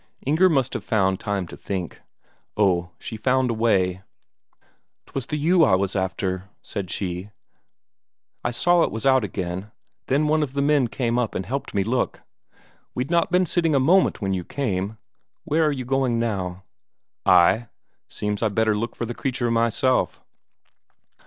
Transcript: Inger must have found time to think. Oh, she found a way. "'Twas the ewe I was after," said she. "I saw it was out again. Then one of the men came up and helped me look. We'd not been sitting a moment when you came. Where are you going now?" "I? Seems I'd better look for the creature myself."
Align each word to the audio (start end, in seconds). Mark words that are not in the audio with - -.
Inger 0.25 0.49
must 0.49 0.73
have 0.73 0.83
found 0.83 1.19
time 1.19 1.45
to 1.45 1.55
think. 1.55 2.01
Oh, 2.57 2.89
she 2.97 3.17
found 3.17 3.51
a 3.51 3.53
way. 3.53 4.01
"'Twas 5.05 5.27
the 5.27 5.37
ewe 5.37 5.63
I 5.63 5.75
was 5.75 5.95
after," 5.95 6.49
said 6.63 6.89
she. 6.89 7.29
"I 8.43 8.49
saw 8.49 8.81
it 8.81 8.89
was 8.89 9.05
out 9.05 9.23
again. 9.23 9.69
Then 10.07 10.27
one 10.27 10.41
of 10.41 10.53
the 10.53 10.61
men 10.63 10.87
came 10.87 11.19
up 11.19 11.35
and 11.35 11.45
helped 11.45 11.75
me 11.75 11.83
look. 11.83 12.23
We'd 12.95 13.11
not 13.11 13.31
been 13.31 13.45
sitting 13.45 13.75
a 13.75 13.79
moment 13.79 14.21
when 14.21 14.33
you 14.33 14.43
came. 14.43 14.97
Where 15.43 15.63
are 15.65 15.71
you 15.71 15.85
going 15.85 16.17
now?" 16.17 16.63
"I? 17.23 17.67
Seems 18.07 18.41
I'd 18.41 18.55
better 18.55 18.73
look 18.75 18.95
for 18.95 19.05
the 19.05 19.13
creature 19.13 19.51
myself." 19.51 20.19